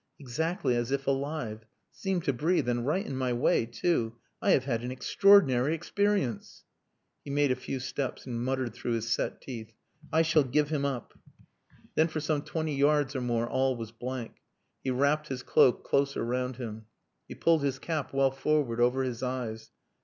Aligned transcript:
"Exactly 0.17 0.75
as 0.75 0.89
if 0.89 1.05
alive! 1.05 1.63
Seemed 1.91 2.23
to 2.23 2.33
breathe! 2.33 2.67
And 2.67 2.87
right 2.87 3.05
in 3.05 3.15
my 3.15 3.31
way 3.33 3.67
too! 3.67 4.15
I 4.41 4.49
have 4.49 4.63
had 4.63 4.81
an 4.83 4.89
extraordinary 4.89 5.75
experience." 5.75 6.63
He 7.23 7.29
made 7.29 7.51
a 7.51 7.55
few 7.55 7.79
steps 7.79 8.25
and 8.25 8.43
muttered 8.43 8.73
through 8.73 8.93
his 8.93 9.07
set 9.07 9.39
teeth 9.41 9.73
"I 10.11 10.23
shall 10.23 10.43
give 10.43 10.69
him 10.69 10.85
up." 10.85 11.13
Then 11.93 12.07
for 12.07 12.19
some 12.19 12.41
twenty 12.41 12.73
yards 12.75 13.15
or 13.15 13.21
more 13.21 13.47
all 13.47 13.75
was 13.75 13.91
blank. 13.91 14.37
He 14.83 14.89
wrapped 14.89 15.27
his 15.27 15.43
cloak 15.43 15.83
closer 15.83 16.25
round 16.25 16.55
him. 16.55 16.87
He 17.27 17.35
pulled 17.35 17.61
his 17.61 17.77
cap 17.77 18.11
well 18.11 18.31
forward 18.31 18.81
over 18.81 19.03
his 19.03 19.21
eyes. 19.21 19.69